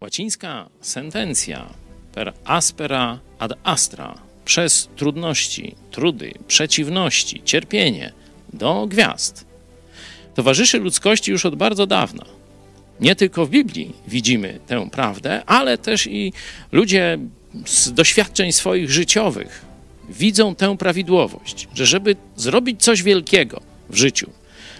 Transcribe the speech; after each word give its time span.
Łacińska 0.00 0.68
sentencja 0.80 1.66
per 2.14 2.32
aspera 2.44 3.18
ad 3.38 3.52
astra 3.64 4.14
przez 4.44 4.88
trudności, 4.96 5.74
trudy, 5.90 6.32
przeciwności, 6.46 7.42
cierpienie 7.44 8.12
do 8.52 8.86
gwiazd 8.86 9.44
towarzyszy 10.34 10.78
ludzkości 10.78 11.30
już 11.30 11.46
od 11.46 11.54
bardzo 11.54 11.86
dawna. 11.86 12.24
Nie 13.00 13.16
tylko 13.16 13.46
w 13.46 13.50
Biblii 13.50 13.92
widzimy 14.08 14.60
tę 14.66 14.90
prawdę, 14.90 15.42
ale 15.46 15.78
też 15.78 16.06
i 16.06 16.32
ludzie 16.72 17.18
z 17.66 17.92
doświadczeń 17.92 18.52
swoich 18.52 18.90
życiowych 18.90 19.64
widzą 20.08 20.54
tę 20.54 20.76
prawidłowość, 20.76 21.68
że 21.74 21.86
żeby 21.86 22.16
zrobić 22.36 22.82
coś 22.82 23.02
wielkiego 23.02 23.60
w 23.90 23.96
życiu, 23.96 24.30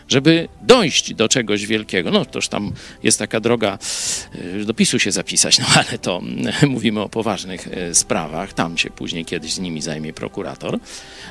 żeby 0.09 0.49
dojść 0.63 1.15
do 1.15 1.29
czegoś 1.29 1.67
wielkiego. 1.67 2.11
No 2.11 2.25
toż 2.25 2.49
tam 2.49 2.73
jest 3.03 3.19
taka 3.19 3.41
droga 3.41 3.79
y, 4.61 4.65
do 4.65 4.75
PiSu 4.75 4.99
się 4.99 5.13
zapisać, 5.13 5.59
no 5.59 5.65
ale 5.75 5.99
to 5.99 6.23
mówimy 6.69 7.01
o 7.01 7.09
poważnych 7.09 7.67
y, 7.67 7.95
sprawach, 7.95 8.53
tam 8.53 8.79
się 8.79 8.91
później 8.91 9.25
kiedyś 9.25 9.53
z 9.53 9.59
nimi 9.59 9.83
zajmie 9.83 10.13
prokurator. 10.13 10.79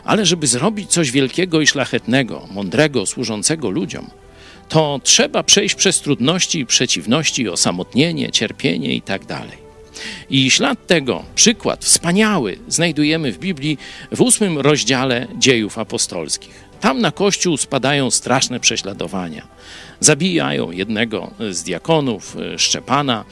Ale 0.04 0.26
żeby 0.26 0.48
zrobić 0.48 0.92
coś 0.92 1.12
wielkiego 1.12 1.62
i 1.62 1.68
szlachetnego, 1.68 2.48
mądrego, 2.52 3.06
służącego 3.06 3.70
ludziom, 3.70 4.10
to 4.70 5.00
trzeba 5.04 5.44
przejść 5.44 5.76
przez 5.76 6.02
trudności 6.02 6.59
i 6.59 6.66
przeciwności, 6.66 7.50
osamotnienie, 7.50 8.32
cierpienie 8.32 8.94
i 8.94 9.02
tak 9.02 9.26
dalej. 9.26 9.67
I 10.30 10.52
ślad 10.52 10.88
tego, 10.88 11.24
przykład 11.36 11.86
wspaniały, 11.86 12.60
znajdujemy 12.68 13.32
w 13.32 13.40
Biblii 13.40 13.78
w 14.12 14.22
ósmym 14.22 14.58
rozdziale 14.58 15.28
dziejów 15.38 15.78
apostolskich. 15.78 16.68
Tam 16.82 17.02
na 17.02 17.12
kościół 17.12 17.58
spadają 17.58 18.12
straszne 18.12 18.60
prześladowania. 18.60 19.48
Zabijają 20.00 20.72
jednego 20.72 21.32
z 21.50 21.64
diakonów, 21.64 22.38
e, 22.54 22.60
Szczepana, 22.60 23.26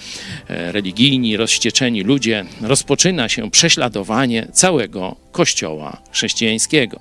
e, 0.48 0.72
religijni, 0.72 1.38
rozścieczeni 1.38 2.04
ludzie. 2.04 2.46
Rozpoczyna 2.62 3.30
się 3.30 3.52
prześladowanie 3.52 4.48
całego 4.54 5.16
kościoła 5.32 6.02
chrześcijańskiego. 6.12 6.99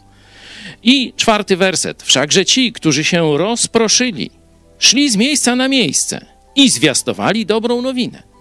I 0.83 1.13
czwarty 1.17 1.57
werset. 1.57 2.03
Wszakże 2.03 2.45
ci, 2.45 2.73
którzy 2.73 3.05
się 3.05 3.39
rozproszyli, 3.39 4.31
szli 4.79 5.11
z 5.11 5.17
miejsca 5.17 5.57
na 5.57 5.69
miejsce 5.69 6.27
i 6.57 6.71
zwiastowali 6.71 7.47
dobrą 7.47 7.83
nowinę. 7.83 8.34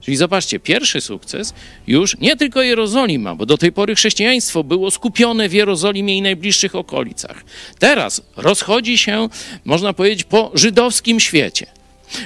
Czyli 0.00 0.16
zobaczcie, 0.16 0.60
pierwszy 0.60 1.00
sukces 1.00 1.54
już 1.86 2.18
nie 2.18 2.36
tylko 2.36 2.62
Jerozolima, 2.62 3.34
bo 3.34 3.46
do 3.46 3.58
tej 3.58 3.72
pory 3.72 3.94
chrześcijaństwo 3.94 4.64
było 4.64 4.90
skupione 4.90 5.48
w 5.48 5.52
Jerozolimie 5.52 6.16
i 6.16 6.22
najbliższych 6.22 6.74
okolicach. 6.74 7.44
Teraz 7.78 8.22
rozchodzi 8.36 8.98
się, 8.98 9.28
można 9.64 9.92
powiedzieć, 9.92 10.24
po 10.24 10.50
żydowskim 10.54 11.20
świecie. 11.20 11.66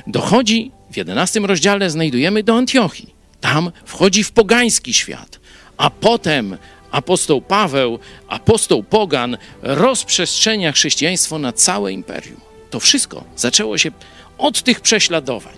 Dochodzi, 0.06 0.70
w 0.90 0.96
jedenastym 0.96 1.44
rozdziale 1.44 1.90
znajdujemy 1.90 2.42
do 2.42 2.54
Antiochii. 2.54 3.14
Tam 3.40 3.72
wchodzi 3.84 4.24
w 4.24 4.32
pogański 4.32 4.94
świat, 4.94 5.40
a 5.76 5.90
potem 5.90 6.56
apostoł 6.90 7.40
Paweł, 7.40 7.98
apostoł 8.28 8.82
Pogan 8.82 9.36
rozprzestrzenia 9.62 10.72
chrześcijaństwo 10.72 11.38
na 11.38 11.52
całe 11.52 11.92
imperium. 11.92 12.40
To 12.70 12.80
wszystko 12.80 13.24
zaczęło 13.36 13.78
się 13.78 13.90
od 14.38 14.62
tych 14.62 14.80
prześladowań. 14.80 15.54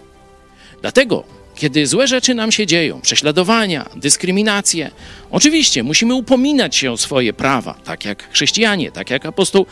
Dlatego 0.82 1.24
kiedy 1.55 1.86
złe 1.86 2.08
rzeczy 2.08 2.34
nam 2.34 2.52
się 2.52 2.66
dzieją, 2.66 3.00
prześladowania, 3.00 3.88
dyskryminacje, 3.97 4.91
oczywiście 5.30 5.83
musimy 5.83 6.14
upominać 6.14 6.77
się 6.77 6.92
o 6.92 6.96
swoje 6.96 7.33
prawa, 7.33 7.74
tak 7.84 8.05
jak 8.05 8.30
chrześcijanie, 8.33 8.92
tak 8.92 9.11
jak 9.11 9.27
apostoł 9.27 9.66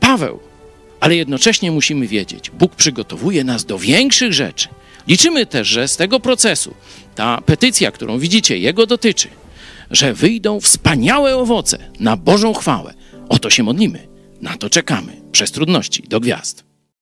Paweł, 0.00 0.40
ale 1.00 1.16
jednocześnie 1.16 1.72
musimy 1.72 2.06
wiedzieć, 2.06 2.50
Bóg 2.50 2.74
przygotowuje 2.74 3.44
nas 3.44 3.64
do 3.64 3.78
większych 3.78 4.32
rzeczy. 4.32 4.68
Liczymy 5.08 5.46
też, 5.46 5.68
że 5.68 5.88
z 5.88 5.96
tego 5.96 6.20
procesu 6.20 6.74
ta 7.14 7.40
petycja, 7.40 7.90
którą 7.90 8.18
widzicie, 8.18 8.58
jego 8.58 8.86
dotyczy, 8.86 9.28
że 9.90 10.14
wyjdą 10.14 10.60
wspaniałe 10.60 11.36
owoce 11.36 11.78
na 12.00 12.16
Bożą 12.16 12.54
chwałę. 12.54 12.94
O 13.28 13.38
to 13.38 13.50
się 13.50 13.62
modlimy, 13.62 14.08
na 14.40 14.56
to 14.56 14.70
czekamy 14.70 15.22
przez 15.32 15.52
trudności 15.52 16.02
do 16.02 16.20
gwiazd. 16.20 16.71